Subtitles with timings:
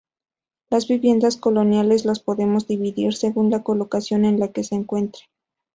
[0.71, 5.27] Las viviendas coloniales las podemos dividir según la localización en la que se encuentren.